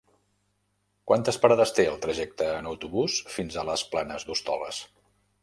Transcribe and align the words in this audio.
Quantes 1.11 1.37
parades 1.43 1.73
té 1.79 1.85
el 1.91 1.99
trajecte 2.07 2.47
en 2.55 2.71
autobús 2.71 3.19
fins 3.35 3.59
a 3.59 3.67
les 3.71 3.85
Planes 3.93 4.27
d'Hostoles? 4.31 4.83